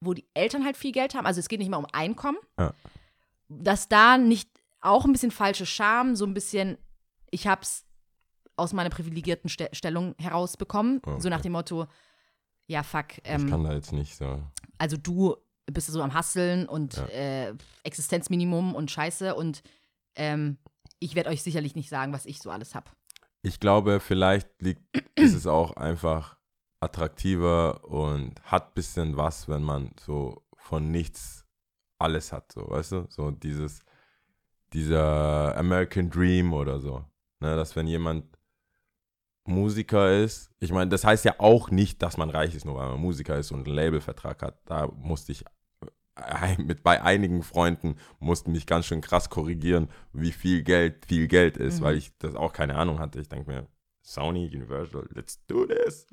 wo 0.00 0.14
die 0.14 0.26
Eltern 0.34 0.64
halt 0.64 0.76
viel 0.76 0.92
Geld 0.92 1.14
haben, 1.14 1.26
also 1.26 1.40
es 1.40 1.48
geht 1.48 1.58
nicht 1.58 1.68
mal 1.70 1.76
um 1.78 1.86
Einkommen, 1.92 2.38
dass 3.48 3.88
da 3.88 4.18
nicht 4.18 4.48
auch 4.80 5.04
ein 5.04 5.12
bisschen 5.12 5.30
falsche 5.32 5.66
Scham, 5.66 6.16
so 6.16 6.24
ein 6.24 6.32
bisschen, 6.34 6.78
ich 7.32 7.48
hab's 7.48 7.84
aus 8.56 8.72
meiner 8.72 8.90
privilegierten 8.90 9.50
Ste 9.50 9.68
Stellung 9.72 10.14
herausbekommen, 10.18 11.00
so 11.04 11.12
Okay. 11.14 11.30
nach 11.30 11.40
dem 11.40 11.52
Motto, 11.52 11.86
ja, 12.68 12.84
fuck, 12.84 13.18
ich 13.18 13.22
ähm, 13.24 13.50
kann 13.50 13.64
da 13.64 13.72
jetzt 13.72 13.92
nicht 13.92 14.14
so. 14.16 14.40
also 14.78 14.96
du 14.96 15.36
bist 15.66 15.88
so 15.88 16.00
am 16.02 16.14
Hasseln 16.14 16.68
und 16.68 16.94
Ja. 16.94 17.06
äh, 17.06 17.54
Existenzminimum 17.82 18.74
und 18.74 18.90
Scheiße 18.90 19.34
und 19.34 19.62
ähm, 20.14 20.58
ich 21.00 21.14
werde 21.16 21.30
euch 21.30 21.42
sicherlich 21.42 21.74
nicht 21.74 21.88
sagen, 21.88 22.12
was 22.12 22.26
ich 22.26 22.38
so 22.40 22.50
alles 22.50 22.74
habe. 22.76 22.90
Ich 23.42 23.58
glaube, 23.58 23.98
vielleicht 23.98 24.48
liegt, 24.62 24.82
ist 25.18 25.34
es 25.34 25.46
auch 25.46 25.72
einfach 25.76 26.36
attraktiver 26.80 27.84
und 27.84 28.40
hat 28.44 28.68
ein 28.68 28.74
bisschen 28.74 29.16
was, 29.16 29.48
wenn 29.48 29.62
man 29.62 29.90
so 30.04 30.42
von 30.56 30.90
nichts 30.90 31.44
alles 31.98 32.32
hat, 32.32 32.52
so, 32.52 32.68
weißt 32.68 32.92
du? 32.92 33.06
So 33.08 33.30
dieses, 33.30 33.80
dieser 34.72 35.56
American 35.56 36.10
Dream 36.10 36.52
oder 36.52 36.80
so. 36.80 37.04
Ne, 37.42 37.56
dass 37.56 37.74
wenn 37.74 37.88
jemand 37.88 38.24
Musiker 39.44 40.16
ist, 40.16 40.50
ich 40.60 40.70
meine, 40.70 40.88
das 40.90 41.04
heißt 41.04 41.24
ja 41.24 41.34
auch 41.38 41.70
nicht, 41.70 42.00
dass 42.02 42.16
man 42.16 42.30
reich 42.30 42.54
ist, 42.54 42.64
nur 42.64 42.76
weil 42.76 42.88
man 42.90 43.00
Musiker 43.00 43.36
ist 43.36 43.50
und 43.50 43.66
einen 43.66 43.74
Labelvertrag 43.74 44.40
hat. 44.42 44.60
Da 44.66 44.86
musste 44.86 45.32
ich 45.32 45.44
äh, 46.14 46.62
mit 46.62 46.84
bei 46.84 47.02
einigen 47.02 47.42
Freunden 47.42 47.96
mussten 48.20 48.52
mich 48.52 48.66
ganz 48.66 48.86
schön 48.86 49.00
krass 49.00 49.28
korrigieren, 49.28 49.88
wie 50.12 50.30
viel 50.30 50.62
Geld 50.62 51.04
viel 51.06 51.26
Geld 51.26 51.56
ist, 51.56 51.80
Mhm. 51.80 51.84
weil 51.84 51.96
ich 51.96 52.16
das 52.18 52.36
auch 52.36 52.52
keine 52.52 52.76
Ahnung 52.76 53.00
hatte. 53.00 53.20
Ich 53.20 53.28
denke 53.28 53.50
mir, 53.50 53.66
Sony, 54.02 54.46
Universal, 54.54 55.08
let's 55.12 55.44
do 55.46 55.66
this. 55.66 56.06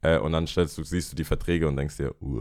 Äh, 0.00 0.18
und 0.18 0.32
dann 0.32 0.46
stellst 0.46 0.78
du, 0.78 0.84
siehst 0.84 1.12
du 1.12 1.16
die 1.16 1.24
Verträge 1.24 1.68
und 1.68 1.76
denkst 1.76 1.98
dir, 1.98 2.14
uh, 2.22 2.40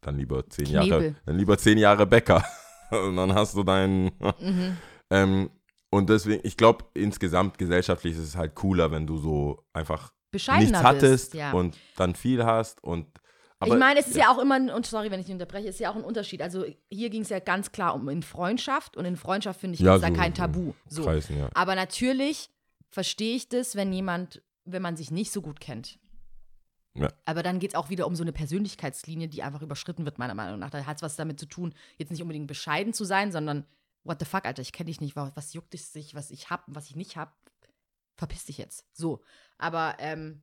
dann 0.00 0.16
lieber 0.16 0.48
zehn 0.50 0.66
Jahre, 0.66 0.88
Knebel. 0.88 1.16
dann 1.24 1.36
lieber 1.36 1.56
zehn 1.56 1.78
Jahre 1.78 2.06
Bäcker. 2.06 2.44
und 2.90 3.16
dann 3.16 3.32
hast 3.32 3.54
du 3.54 3.62
deinen. 3.62 4.06
Mhm. 4.40 4.76
ähm, 5.10 5.50
und 5.94 6.10
deswegen, 6.10 6.40
ich 6.44 6.56
glaube, 6.56 6.84
insgesamt 6.94 7.56
gesellschaftlich 7.56 8.14
ist 8.14 8.24
es 8.24 8.36
halt 8.36 8.56
cooler, 8.56 8.90
wenn 8.90 9.06
du 9.06 9.16
so 9.16 9.64
einfach 9.72 10.12
nichts 10.32 10.50
hattest 10.82 11.30
bist, 11.30 11.34
ja. 11.34 11.52
und 11.52 11.76
dann 11.96 12.16
viel 12.16 12.44
hast 12.44 12.82
und 12.82 13.06
aber 13.60 13.74
ich 13.74 13.78
meine, 13.78 14.00
es 14.00 14.08
ist 14.08 14.16
ja. 14.16 14.30
auch 14.30 14.38
immer, 14.38 14.56
ein, 14.56 14.68
und 14.68 14.84
sorry, 14.84 15.10
wenn 15.10 15.20
ich 15.20 15.26
dich 15.26 15.32
unterbreche, 15.32 15.68
es 15.68 15.76
ist 15.76 15.80
ja 15.80 15.90
auch 15.90 15.96
ein 15.96 16.04
Unterschied. 16.04 16.42
Also 16.42 16.66
hier 16.90 17.08
ging 17.08 17.22
es 17.22 17.30
ja 17.30 17.38
ganz 17.38 17.72
klar 17.72 17.94
um 17.94 18.08
in 18.10 18.22
Freundschaft 18.22 18.96
und 18.96 19.06
in 19.06 19.16
Freundschaft 19.16 19.60
finde 19.60 19.76
ich 19.76 19.80
Ja, 19.80 19.94
ist 19.94 20.02
da 20.02 20.08
so, 20.08 20.12
kein 20.12 20.34
so 20.34 20.42
Tabu. 20.42 20.72
So. 20.86 21.04
Kreisen, 21.04 21.38
ja. 21.38 21.48
Aber 21.54 21.74
natürlich 21.76 22.50
verstehe 22.90 23.36
ich 23.36 23.48
das, 23.48 23.74
wenn 23.74 23.90
jemand, 23.92 24.42
wenn 24.64 24.82
man 24.82 24.96
sich 24.96 25.12
nicht 25.12 25.32
so 25.32 25.40
gut 25.40 25.60
kennt. 25.60 25.98
Ja. 26.94 27.08
Aber 27.24 27.42
dann 27.42 27.58
geht 27.60 27.70
es 27.70 27.74
auch 27.76 27.88
wieder 27.88 28.06
um 28.06 28.16
so 28.16 28.24
eine 28.24 28.32
Persönlichkeitslinie, 28.32 29.28
die 29.28 29.42
einfach 29.42 29.62
überschritten 29.62 30.04
wird, 30.04 30.18
meiner 30.18 30.34
Meinung 30.34 30.58
nach. 30.58 30.70
Da 30.70 30.84
hat 30.84 30.96
es 30.96 31.02
was 31.02 31.16
damit 31.16 31.40
zu 31.40 31.46
tun, 31.46 31.74
jetzt 31.96 32.10
nicht 32.10 32.22
unbedingt 32.22 32.48
bescheiden 32.48 32.92
zu 32.92 33.04
sein, 33.04 33.32
sondern 33.32 33.64
what 34.04 34.18
the 34.20 34.26
fuck, 34.26 34.44
Alter, 34.44 34.62
ich 34.62 34.72
kenne 34.72 34.88
dich 34.88 35.00
nicht, 35.00 35.16
was, 35.16 35.52
juckt 35.52 35.74
es 35.74 35.92
sich, 35.92 36.14
was 36.14 36.30
ich 36.30 36.50
hab, 36.50 36.64
was 36.66 36.88
ich 36.88 36.96
nicht 36.96 37.16
hab, 37.16 37.36
verpiss 38.16 38.44
dich 38.44 38.58
jetzt. 38.58 38.86
So. 38.92 39.22
Aber 39.58 39.96
ähm, 39.98 40.42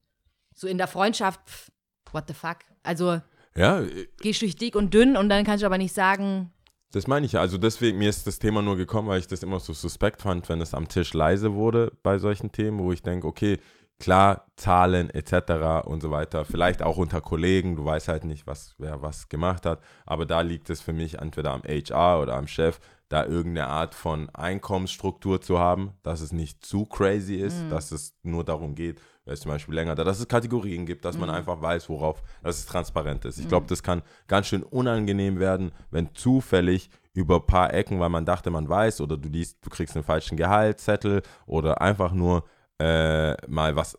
so 0.53 0.67
in 0.67 0.77
der 0.77 0.87
Freundschaft, 0.87 1.39
pff, 1.47 1.71
what 2.11 2.25
the 2.27 2.33
fuck. 2.33 2.57
Also 2.83 3.21
Ja, 3.55 3.81
äh, 3.81 4.07
gehst 4.19 4.41
durch 4.41 4.55
dick 4.55 4.75
und 4.75 4.93
dünn 4.93 5.15
und 5.15 5.29
dann 5.29 5.45
kannst 5.45 5.61
du 5.61 5.65
aber 5.65 5.77
nicht 5.77 5.93
sagen, 5.93 6.51
das 6.91 7.07
meine 7.07 7.25
ich 7.25 7.33
ja. 7.33 7.39
Also 7.39 7.57
deswegen, 7.57 7.97
mir 7.97 8.09
ist 8.09 8.27
das 8.27 8.37
Thema 8.39 8.61
nur 8.61 8.75
gekommen, 8.75 9.07
weil 9.07 9.19
ich 9.19 9.27
das 9.27 9.43
immer 9.43 9.59
so 9.59 9.71
suspekt 9.73 10.21
fand, 10.21 10.49
wenn 10.49 10.59
es 10.59 10.73
am 10.73 10.89
Tisch 10.89 11.13
leise 11.13 11.53
wurde 11.53 11.93
bei 12.03 12.17
solchen 12.19 12.51
Themen, 12.51 12.79
wo 12.79 12.91
ich 12.91 13.01
denke, 13.01 13.27
okay, 13.27 13.59
klar, 14.01 14.47
Zahlen 14.55 15.09
etc. 15.09 15.85
und 15.85 16.01
so 16.01 16.11
weiter. 16.11 16.43
Vielleicht 16.43 16.81
auch 16.81 16.97
unter 16.97 17.21
Kollegen, 17.21 17.75
du 17.75 17.85
weißt 17.85 18.07
halt 18.07 18.25
nicht, 18.25 18.47
was, 18.47 18.75
wer 18.77 19.01
was 19.01 19.29
gemacht 19.29 19.65
hat. 19.65 19.79
Aber 20.05 20.25
da 20.25 20.41
liegt 20.41 20.69
es 20.69 20.81
für 20.81 20.91
mich 20.91 21.19
entweder 21.19 21.51
am 21.51 21.61
HR 21.63 22.21
oder 22.21 22.35
am 22.35 22.47
Chef, 22.47 22.79
da 23.09 23.25
irgendeine 23.25 23.67
Art 23.67 23.93
von 23.93 24.29
Einkommensstruktur 24.29 25.41
zu 25.41 25.59
haben, 25.59 25.91
dass 26.01 26.21
es 26.21 26.31
nicht 26.31 26.65
zu 26.65 26.85
crazy 26.85 27.35
ist, 27.35 27.57
dass 27.69 27.91
es 27.91 28.15
nur 28.23 28.45
darum 28.45 28.73
geht, 28.73 29.01
wer 29.25 29.33
ist 29.33 29.43
zum 29.43 29.51
Beispiel 29.51 29.75
länger 29.75 29.95
da, 29.95 30.05
dass 30.05 30.19
es 30.19 30.27
Kategorien 30.29 30.85
gibt, 30.85 31.03
dass 31.03 31.17
man 31.17 31.29
einfach 31.29 31.61
weiß, 31.61 31.89
worauf, 31.89 32.23
dass 32.41 32.59
es 32.59 32.65
transparent 32.65 33.25
ist. 33.25 33.37
Ich 33.37 33.49
glaube, 33.49 33.65
das 33.67 33.83
kann 33.83 34.01
ganz 34.27 34.47
schön 34.47 34.63
unangenehm 34.63 35.39
werden, 35.39 35.73
wenn 35.91 36.15
zufällig 36.15 36.89
über 37.13 37.35
ein 37.35 37.45
paar 37.45 37.73
Ecken, 37.73 37.99
weil 37.99 38.09
man 38.09 38.25
dachte, 38.25 38.49
man 38.49 38.69
weiß, 38.69 39.01
oder 39.01 39.17
du 39.17 39.27
liest, 39.27 39.57
du 39.61 39.69
kriegst 39.69 39.95
einen 39.97 40.05
falschen 40.05 40.37
Gehaltszettel 40.37 41.21
oder 41.45 41.81
einfach 41.81 42.13
nur 42.13 42.45
äh, 42.81 43.35
mal 43.47 43.75
was 43.75 43.97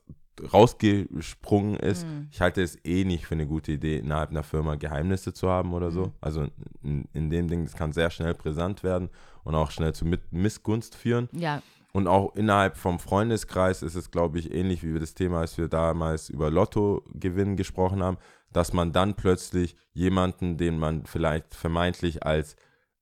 rausgesprungen 0.53 1.77
ist. 1.77 2.07
Mhm. 2.07 2.29
Ich 2.31 2.41
halte 2.41 2.63
es 2.63 2.79
eh 2.85 3.05
nicht 3.05 3.27
für 3.27 3.35
eine 3.35 3.47
gute 3.47 3.73
Idee, 3.73 3.99
innerhalb 3.99 4.31
einer 4.31 4.43
Firma 4.43 4.77
Geheimnisse 4.77 5.33
zu 5.33 5.49
haben 5.49 5.73
oder 5.73 5.91
so. 5.91 6.07
Mhm. 6.07 6.13
Also 6.21 6.47
in, 6.83 7.05
in 7.13 7.31
dem 7.31 7.49
Ding, 7.49 7.65
das 7.65 7.75
kann 7.75 7.93
sehr 7.93 8.11
schnell 8.11 8.35
brisant 8.35 8.83
werden 8.83 9.11
und 9.45 9.55
auch 9.55 9.71
schnell 9.71 9.95
zu 9.95 10.05
Mit 10.05 10.33
Missgunst 10.33 10.97
führen. 10.97 11.29
Ja, 11.33 11.63
Und 11.93 12.09
auch 12.09 12.35
innerhalb 12.35 12.77
vom 12.77 12.99
Freundeskreis 12.99 13.83
ist 13.83 13.95
es, 13.95 14.11
glaube 14.11 14.39
ich, 14.39 14.53
ähnlich 14.53 14.83
wie 14.83 14.95
wir 14.95 15.01
das 15.01 15.15
Thema, 15.15 15.41
als 15.41 15.59
wir 15.59 15.69
damals 15.69 16.29
über 16.31 16.51
Lottogewinn 16.51 17.57
gesprochen 17.57 18.03
haben, 18.03 18.17
dass 18.53 18.73
man 18.73 18.93
dann 18.93 19.15
plötzlich 19.15 19.77
jemanden, 19.93 20.57
den 20.57 20.79
man 20.79 21.05
vielleicht 21.07 21.55
vermeintlich 21.55 22.25
als 22.25 22.57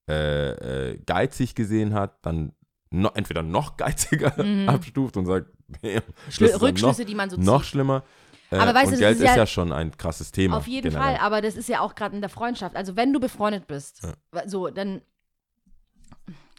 äh, 0.08 0.90
äh, 0.90 0.98
geizig 1.06 1.54
gesehen 1.54 1.94
hat, 1.94 2.24
dann 2.26 2.52
no, 2.90 3.10
entweder 3.14 3.42
noch 3.42 3.76
geiziger 3.76 4.34
abstuft 4.68 5.16
und 5.16 5.26
sagt, 5.26 5.46
ist 5.82 6.40
Rückschlüsse, 6.62 7.02
noch, 7.02 7.06
die 7.08 7.14
man 7.14 7.30
so 7.30 7.36
noch 7.36 7.62
zieht. 7.62 7.70
schlimmer. 7.70 8.02
Äh, 8.50 8.56
Aber 8.56 8.74
weißt 8.74 8.86
und 8.86 8.92
du, 8.92 8.96
das 8.96 8.98
Geld 9.00 9.16
ist 9.18 9.22
ist 9.22 9.28
ja- 9.30 9.36
ja, 9.36 9.46
schon 9.46 9.72
ein 9.72 9.96
krasses 9.96 10.32
Thema. 10.32 10.56
Auf 10.56 10.66
jeden 10.66 10.90
generell. 10.90 11.16
Fall, 11.16 11.24
aber 11.24 11.40
das 11.40 11.54
ist 11.56 11.68
ja 11.68 11.80
auch 11.80 11.94
gerade 11.94 12.14
in 12.16 12.20
der 12.20 12.30
Freundschaft. 12.30 12.74
Also 12.76 12.96
wenn 12.96 13.12
du 13.12 13.20
befreundet 13.20 13.66
bist, 13.68 14.02
Ja. 14.02 14.48
so, 14.48 14.68
dann 14.68 15.02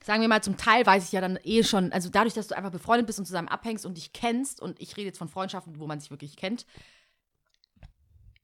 sagen 0.04 0.22
wir 0.22 0.28
mal, 0.30 0.42
zum 0.42 0.58
Teil 0.58 0.86
weiß 0.86 1.06
ich 1.06 1.12
ja 1.12 1.22
dann 1.22 1.38
eh 1.44 1.64
schon, 1.64 1.92
also 1.92 2.10
dadurch, 2.10 2.34
dass 2.34 2.48
du 2.48 2.56
einfach 2.58 2.72
befreundet 2.72 3.06
bist 3.08 3.20
und 3.20 3.26
zusammen 3.26 3.50
abhängst 3.50 3.86
und 3.86 3.98
dich 3.98 4.14
kennst, 4.14 4.62
und 4.62 4.80
ich 4.82 4.96
rede 4.98 5.08
jetzt 5.08 5.20
von 5.20 5.28
Freundschaften, 5.30 5.80
wo 5.80 5.86
man 5.86 6.00
sich 6.00 6.10
wirklich 6.10 6.38
kennt, 6.38 6.66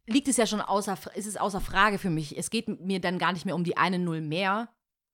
liegt 0.06 0.28
es 0.28 0.38
ja 0.38 0.46
schon 0.46 0.62
außer, 0.62 0.98
ist 1.16 1.26
es 1.28 1.38
außer 1.38 1.60
Frage 1.62 1.98
für 1.98 2.10
mich. 2.10 2.38
Es 2.38 2.50
geht 2.50 2.68
mir 2.82 3.00
dann 3.02 3.18
gar 3.18 3.34
nicht 3.34 3.46
mehr 3.46 3.56
um 3.56 3.64
die 3.64 3.76
eine 3.78 4.00
Null 4.00 4.22
mehr 4.22 4.70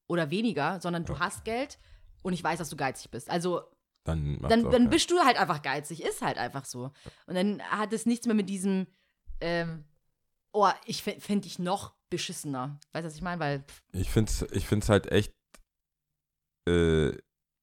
oder 0.06 0.30
weniger, 0.30 0.80
sondern 0.80 1.04
du 1.04 1.18
hast 1.18 1.44
Geld 1.44 1.78
und 2.22 2.32
ich 2.32 2.44
weiß, 2.44 2.58
dass 2.58 2.68
du 2.70 2.76
geizig 2.76 3.10
bist. 3.10 3.30
Also 3.30 3.62
Dann, 4.04 4.38
dann, 4.42 4.70
dann 4.70 4.90
bist 4.90 5.10
du 5.10 5.18
halt 5.20 5.38
einfach 5.38 5.62
geizig, 5.62 6.02
ist 6.02 6.22
halt 6.22 6.38
einfach 6.38 6.64
so. 6.64 6.92
Und 7.26 7.34
dann 7.34 7.62
hat 7.62 7.92
es 7.92 8.06
nichts 8.06 8.26
mehr 8.26 8.36
mit 8.36 8.48
diesem, 8.48 8.86
ähm, 9.40 9.84
oh, 10.52 10.68
ich 10.86 11.02
fände 11.02 11.40
dich 11.40 11.58
noch 11.58 11.94
beschissener. 12.10 12.78
Weißt 12.92 13.04
du, 13.04 13.08
was 13.08 13.16
ich 13.16 13.22
meine? 13.22 13.40
Weil, 13.40 13.60
pff, 13.60 13.82
Ich 13.92 14.10
finde 14.10 14.30
es 14.30 14.42
ich 14.52 14.66
find's 14.66 14.88
halt 14.88 15.10
echt 15.10 15.34
äh, 16.68 17.12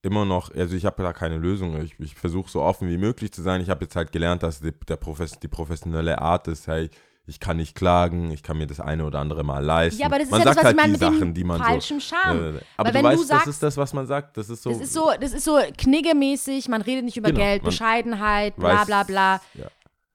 immer 0.04 0.26
noch, 0.26 0.52
also 0.54 0.76
ich 0.76 0.86
habe 0.86 1.04
da 1.04 1.14
keine 1.14 1.38
Lösung. 1.38 1.80
Ich, 1.82 2.00
ich 2.00 2.16
versuche 2.16 2.50
so 2.50 2.62
offen 2.62 2.90
wie 2.90 2.98
möglich 2.98 3.32
zu 3.32 3.42
sein. 3.42 3.62
Ich 3.62 3.70
habe 3.70 3.86
jetzt 3.86 3.96
halt 3.96 4.12
gelernt, 4.12 4.44
dass 4.44 4.60
die, 4.60 4.72
der 4.72 4.98
Profes 4.98 5.40
die 5.40 5.48
professionelle 5.48 6.20
Art 6.20 6.48
ist, 6.48 6.68
hey, 6.68 6.90
ich 7.32 7.40
kann 7.40 7.58
nicht 7.58 7.76
klagen, 7.76 8.30
ich 8.32 8.44
kann 8.44 8.58
mir 8.58 8.68
das 8.68 8.80
eine 8.80 9.06
oder 9.06 9.20
andere 9.20 9.44
mal 9.44 9.64
leisten. 9.64 10.00
ja, 10.00 10.06
aber 10.08 10.18
das 10.20 10.26
ist 10.26 10.32
man 10.32 10.42
ja 10.42 10.46
das, 10.46 10.56
sagt 10.56 10.66
was 10.66 10.74
ich 10.74 10.78
halt 10.78 10.88
meine 10.88 10.98
die 10.98 11.06
mit 11.06 11.14
dem 11.14 11.20
Sachen, 11.20 11.34
die 11.34 11.44
man 11.44 11.62
falschen 11.64 12.00
so. 12.00 12.06
Charme. 12.16 12.38
Äh, 12.58 12.60
aber 12.78 12.86
Weil 12.88 12.92
du 12.92 12.94
wenn 13.00 13.06
weißt, 13.06 13.20
du 13.22 13.26
sagst- 13.26 13.48
das 13.48 13.56
ist 13.56 13.64
das, 13.64 13.78
was 13.78 13.94
man 13.94 14.06
sagt. 14.06 14.38
Das 14.38 14.50
ist 14.50 14.62
so. 14.62 14.70
das 14.72 14.82
ist 14.82 14.94
so, 14.94 15.12
das 15.20 15.34
ist 15.34 15.44
so 15.46 15.58
kniggemäßig, 15.78 16.68
man 16.70 16.82
redet 16.82 17.06
nicht 17.06 17.18
über 17.18 17.30
Genau, 17.30 17.40
Geld, 17.42 17.64
Bescheidenheit, 17.64 18.56
bla 18.58 18.82
weiß- 18.82 18.86
bla 18.86 19.04
bla. 19.04 19.42
Ja. 19.54 19.66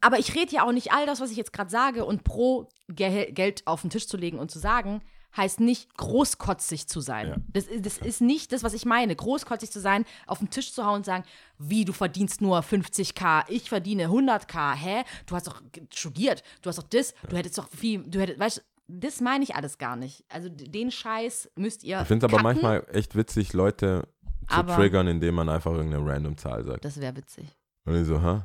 Aber 0.00 0.18
ich 0.18 0.34
rede 0.34 0.52
ja 0.54 0.64
auch 0.64 0.72
nicht 0.72 0.92
all 0.92 1.06
das, 1.06 1.20
was 1.20 1.30
ich 1.30 1.36
jetzt 1.36 1.52
gerade 1.52 1.70
sage 1.70 2.04
und 2.04 2.22
pro 2.22 2.68
Gel 2.88 3.32
Geld 3.32 3.62
auf 3.66 3.80
den 3.80 3.90
Tisch 3.90 4.06
zu 4.06 4.16
legen 4.16 4.38
und 4.38 4.50
zu 4.50 4.58
sagen, 4.58 5.00
heißt 5.36 5.60
nicht 5.60 5.94
großkotzig 5.96 6.86
zu 6.88 7.00
sein. 7.00 7.28
Ja. 7.28 7.36
Das, 7.52 7.64
ist- 7.66 7.84
das 7.86 7.98
ist 7.98 8.20
nicht 8.20 8.52
das, 8.52 8.62
was 8.62 8.72
ich 8.74 8.84
meine. 8.84 9.14
Großkotzig 9.14 9.70
zu 9.70 9.80
sein, 9.80 10.04
auf 10.26 10.38
den 10.38 10.50
Tisch 10.50 10.72
zu 10.72 10.84
hauen 10.84 10.96
und 10.96 11.04
sagen, 11.06 11.24
wie, 11.58 11.84
du 11.84 11.92
verdienst 11.92 12.40
nur 12.40 12.60
50k, 12.60 13.44
ich 13.48 13.68
verdiene 13.68 14.06
100k, 14.06 14.74
hä? 14.74 15.04
Du 15.26 15.34
hast 15.34 15.46
doch 15.46 15.60
studiert, 15.92 16.42
du 16.62 16.68
hast 16.68 16.78
doch 16.78 16.88
das, 16.88 17.14
du 17.28 17.36
hättest 17.36 17.58
doch 17.58 17.68
viel, 17.68 18.02
du 18.04 18.20
hättest, 18.20 18.38
weißt 18.38 18.56
du, 18.58 18.62
das 18.88 19.20
meine 19.20 19.42
ich 19.42 19.54
alles 19.56 19.78
gar 19.78 19.96
nicht. 19.96 20.24
Also 20.28 20.48
den 20.48 20.90
Scheiß 20.92 21.50
müsst 21.56 21.82
ihr 21.82 22.00
Ich 22.02 22.06
finde 22.06 22.26
es 22.26 22.32
aber 22.32 22.42
manchmal 22.42 22.86
echt 22.92 23.16
witzig, 23.16 23.52
Leute 23.52 24.08
zu 24.48 24.54
Aber- 24.54 24.76
triggern, 24.76 25.08
indem 25.08 25.34
man 25.34 25.48
einfach 25.48 25.72
irgendeine 25.72 26.06
random 26.08 26.36
Zahl 26.36 26.64
sagt. 26.64 26.84
Das 26.84 27.00
wäre 27.00 27.16
witzig. 27.16 27.46
Und 27.84 27.96
ich 28.00 28.06
so, 28.06 28.20
hä? 28.20 28.42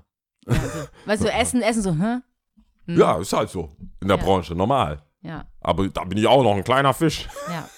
Ja, 0.48 0.54
so, 0.56 0.80
weißt 1.06 1.24
du, 1.24 1.28
Essen, 1.32 1.62
Essen 1.62 1.82
so, 1.84 1.94
hä? 1.94 2.20
Hm. 2.88 2.98
Ja, 2.98 3.20
ist 3.20 3.32
halt 3.34 3.50
so. 3.52 3.70
In 4.02 4.08
der 4.08 4.18
Ja. 4.18 4.24
Branche, 4.24 4.56
normal. 4.56 5.04
Ja, 5.22 5.46
Aber 5.62 5.88
da 5.90 6.04
bin 6.04 6.18
ich 6.18 6.28
auch 6.28 6.44
noch 6.44 6.56
ein 6.56 6.64
kleiner 6.64 6.94
Fisch. 6.94 7.28
ja. 7.50 7.70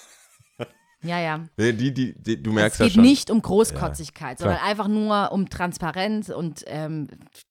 Ja, 1.02 1.18
ja. 1.20 1.44
Die, 1.58 1.92
die, 1.92 2.14
die, 2.18 2.42
du 2.42 2.50
Es 2.50 2.54
merkst 2.54 2.78
geht 2.78 2.88
ja 2.88 2.94
schon. 2.94 3.02
nicht 3.02 3.30
um 3.30 3.42
Großkotzigkeit, 3.42 4.38
klar. 4.38 4.48
sondern 4.52 4.66
einfach 4.66 4.88
nur 4.88 5.32
um 5.32 5.50
Transparenz 5.50 6.30
und 6.30 6.64
ähm, 6.66 7.08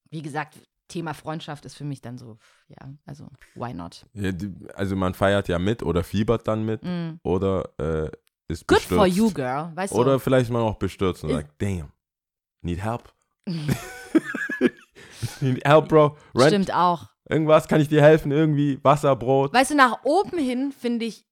wie 0.09 0.23
gesagt, 0.23 0.57
Thema 0.87 1.13
Freundschaft 1.13 1.63
ist 1.65 1.75
für 1.75 1.83
mich 1.83 2.01
dann 2.01 2.17
so, 2.17 2.39
ja, 2.67 2.77
also 3.05 3.27
why 3.53 3.71
not? 3.75 4.07
Ja, 4.13 4.31
die, 4.31 4.51
also 4.73 4.95
man 4.95 5.13
feiert 5.13 5.47
ja 5.49 5.59
mit 5.59 5.83
oder 5.83 6.03
fiebert 6.03 6.47
dann 6.47 6.65
mit 6.65 6.81
Mm. 6.83 7.19
oder 7.21 7.69
äh, 7.79 8.09
ist 8.47 8.67
Good 8.67 8.79
bestürzt. 8.79 8.87
for 8.87 9.05
you, 9.05 9.29
girl, 9.31 9.69
weißt 9.75 9.93
Oder 9.93 10.13
du? 10.13 10.19
vielleicht 10.19 10.49
mal 10.49 10.61
auch 10.61 10.77
bestürzt 10.79 11.23
und 11.23 11.29
Ist- 11.29 11.35
sagt, 11.35 11.61
damn, 11.61 11.91
need 12.63 12.83
help. 12.83 13.13
need 15.41 15.63
help, 15.65 15.89
bro. 15.89 16.17
Rent, 16.35 16.47
Stimmt 16.49 16.73
auch. 16.73 17.07
Irgendwas, 17.29 17.67
kann 17.67 17.81
ich 17.81 17.87
dir 17.89 18.01
helfen? 18.01 18.31
Irgendwie, 18.31 18.79
Wasser, 18.83 19.15
Brot. 19.15 19.53
Weißt 19.53 19.71
du, 19.71 19.75
nach 19.75 20.03
oben 20.03 20.37
hin 20.37 20.71
finde 20.71 21.05
ich, 21.05 21.25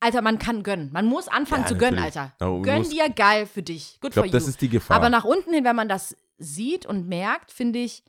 Alter, 0.00 0.20
man 0.20 0.38
kann 0.38 0.62
gönnen. 0.62 0.90
Man 0.92 1.06
muss 1.06 1.28
anfangen 1.28 1.62
Ja, 1.62 1.68
zu 1.68 1.76
gönnen, 1.76 1.94
natürlich. 1.96 2.16
Alter. 2.18 2.34
Aber 2.40 2.60
Gönn 2.62 2.78
muss- 2.78 2.90
dir 2.90 3.08
geil 3.08 3.46
für 3.46 3.62
dich. 3.62 3.98
Good 4.00 4.10
Ich 4.10 4.14
glaube, 4.14 4.28
for 4.28 4.34
you. 4.34 4.38
das 4.38 4.48
ist 4.48 4.60
die 4.60 4.68
Gefahr. 4.68 4.96
Aber 4.96 5.08
nach 5.08 5.24
unten 5.24 5.52
hin, 5.54 5.64
wenn 5.64 5.76
man 5.76 5.88
das 5.88 6.14
sieht 6.36 6.84
und 6.84 7.08
merkt, 7.08 7.50
finde 7.50 7.78
ich, 7.78 8.04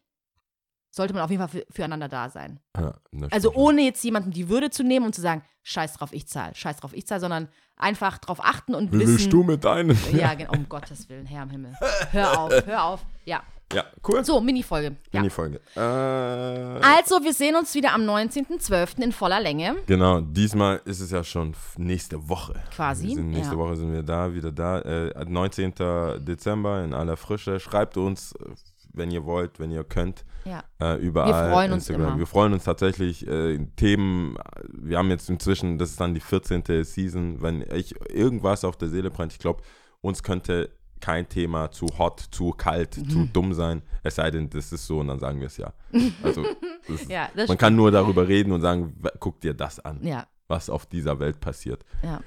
sollte 0.91 1.13
man 1.13 1.23
auf 1.23 1.29
jeden 1.29 1.41
Fall 1.41 1.49
für, 1.61 1.65
füreinander 1.71 2.07
da 2.09 2.29
sein. 2.29 2.59
ja, 2.77 2.93
Also 3.31 3.53
ohne 3.53 3.81
jetzt 3.83 4.03
jemandem 4.03 4.31
die 4.33 4.49
Würde 4.49 4.69
zu 4.71 4.83
nehmen 4.83 5.05
und 5.05 5.13
zu 5.15 5.21
sagen, 5.21 5.43
scheiß 5.63 5.93
drauf, 5.93 6.11
ich 6.13 6.27
zahl, 6.27 6.53
scheiß 6.55 6.77
drauf, 6.77 6.91
ich 6.93 7.05
zahl, 7.07 7.19
sondern 7.19 7.49
einfach 7.77 8.17
drauf 8.17 8.39
achten 8.43 8.75
und 8.75 8.91
Wie 8.91 8.99
wissen. 8.99 9.13
willst 9.17 9.31
du 9.33 9.43
mit 9.43 9.63
deinen? 9.63 9.97
Ja, 10.13 10.33
genau, 10.33 10.51
um 10.53 10.67
Gottes 10.69 11.07
Willen, 11.09 11.25
Herr 11.25 11.43
im 11.43 11.49
Himmel. 11.49 11.75
Hör 12.11 12.39
auf, 12.39 12.65
hör 12.65 12.83
auf. 12.85 13.05
Ja. 13.25 13.41
Ja, 13.73 13.83
cool. 14.07 14.23
So, 14.23 14.39
Mini-Folge. 14.41 14.95
Ja. 15.11 15.19
Mini-Folge. 15.21 15.59
Äh, 15.75 15.79
Also, 15.79 17.23
wir 17.23 17.33
sehen 17.33 17.55
uns 17.55 17.73
wieder 17.73 17.93
am 17.93 18.01
19.12. 18.03 19.01
in 19.03 19.11
voller 19.11 19.39
Länge. 19.39 19.75
Genau, 19.87 20.21
diesmal 20.21 20.81
ist 20.85 20.99
es 20.99 21.11
ja 21.11 21.23
schon 21.23 21.51
f- 21.51 21.75
nächste 21.77 22.29
Woche. 22.29 22.53
Quasi, 22.75 23.07
Wir 23.07 23.15
sind, 23.15 23.29
nächste 23.31 23.53
ja. 23.53 23.59
Woche 23.59 23.75
sind 23.75 23.91
wir 23.91 24.03
da, 24.03 24.33
wieder 24.33 24.51
da. 24.51 24.79
Äh, 24.81 25.25
19. 25.27 25.73
Dezember 26.19 26.83
in 26.83 26.93
aller 26.93 27.17
Frische. 27.17 27.59
Schreibt 27.59 27.97
uns, 27.97 28.33
äh, 28.33 28.45
wenn 28.93 29.11
ihr 29.11 29.25
wollt, 29.25 29.59
wenn 29.59 29.71
ihr 29.71 29.83
könnt. 29.83 30.23
Ja. 30.45 30.63
Äh, 30.79 30.97
überall. 31.01 31.47
Wir 31.47 31.51
freuen 31.51 31.73
uns 31.73 31.89
immer. 31.89 32.17
Wir 32.17 32.27
freuen 32.27 32.53
uns 32.53 32.63
tatsächlich. 32.65 33.27
Äh, 33.27 33.57
Themen, 33.75 34.37
wir 34.71 34.99
haben 34.99 35.09
jetzt 35.09 35.29
inzwischen, 35.29 35.77
das 35.79 35.89
ist 35.89 35.99
dann 35.99 36.13
die 36.13 36.19
14. 36.21 36.63
Season, 36.83 37.41
wenn 37.41 37.63
euch 37.71 37.95
irgendwas 38.09 38.63
auf 38.63 38.77
der 38.77 38.89
Seele 38.89 39.09
brennt, 39.09 39.33
ich 39.33 39.39
glaube, 39.39 39.63
uns 40.01 40.21
könnte 40.21 40.69
kein 41.05 41.27
Thema 41.29 41.69
zu 41.71 41.85
hot, 41.99 42.19
zu 42.31 42.51
kalt, 42.51 42.97
Mhm. 42.97 43.09
zu 43.09 43.25
dumm 43.31 43.53
sein. 43.53 43.81
Es 44.03 44.15
sei 44.15 44.31
denn, 44.31 44.49
das 44.49 44.71
ist 44.71 44.87
so 44.87 44.99
und 44.99 45.07
dann 45.09 45.19
sagen 45.19 45.39
wir 45.39 45.47
es 45.47 45.57
ja. 45.57 45.71
Also, 46.23 46.43
ist, 46.87 47.09
Ja, 47.09 47.29
man 47.47 47.57
kann 47.57 47.75
nur 47.75 47.91
darüber 47.91 48.27
reden 48.27 48.51
und 48.51 48.61
sagen, 48.61 48.93
guck 49.19 49.39
dir 49.41 49.53
das 49.53 49.79
an, 49.79 49.99
Ja, 50.01 50.25
was 50.47 50.69
auf 50.69 50.85
dieser 50.87 51.19
Welt 51.19 51.39
passiert. 51.39 51.83
ja. 52.03 52.19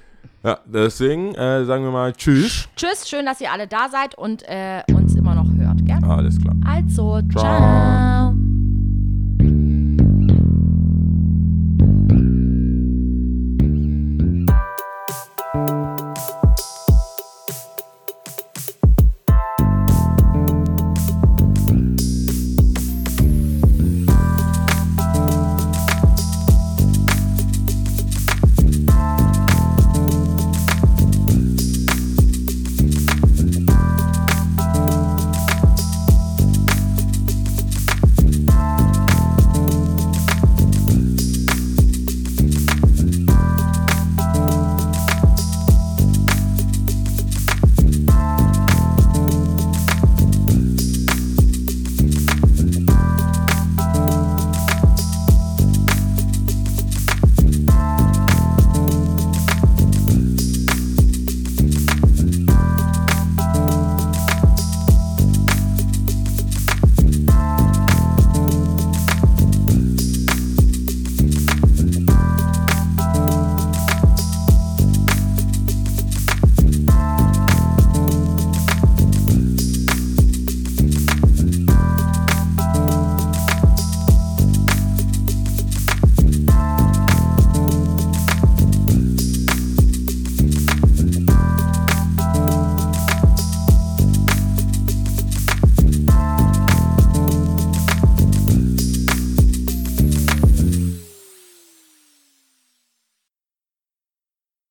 Ja, 0.43 0.59
deswegen 0.65 1.33
äh, 1.35 1.63
sagen 1.65 1.83
wir 1.83 1.91
mal 1.91 2.11
Tschüss. 2.13 2.67
Tschüss, 2.75 3.07
schön, 3.09 3.25
dass 3.25 3.39
ihr 3.41 3.51
alle 3.51 3.67
da 3.67 3.87
seid 3.89 4.15
und 4.15 4.43
äh, 4.47 4.83
uns 4.93 5.15
immer 5.15 5.33
noch 5.35 5.49
hört, 5.57 5.85
gell? 5.85 5.99
Alles 6.03 6.39
klar. 6.41 6.55
Also, 6.65 7.21
Ciao. 7.31 7.41
ciao. 8.33 8.48